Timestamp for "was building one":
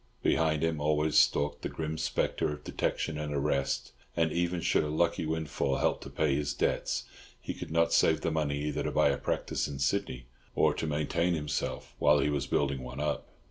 12.31-12.99